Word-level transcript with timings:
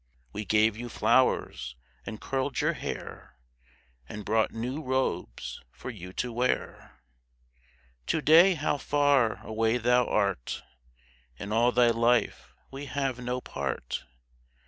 We 0.33 0.45
gave 0.45 0.75
you 0.75 0.89
flowers 0.89 1.75
and 2.07 2.19
curled 2.19 2.59
your 2.59 2.73
hair, 2.73 3.35
And 4.09 4.25
brought 4.25 4.51
new 4.51 4.81
robes 4.81 5.61
for 5.69 5.91
you 5.91 6.11
to 6.13 6.33
wear. 6.33 7.03
To 8.07 8.19
day 8.19 8.55
how 8.55 8.77
far 8.79 9.45
away 9.45 9.77
thou 9.77 10.07
art! 10.07 10.63
In 11.37 11.51
all 11.51 11.71
thy 11.71 11.91
life 11.91 12.51
we 12.71 12.87
have 12.87 13.19
no 13.19 13.41
part. 13.41 14.03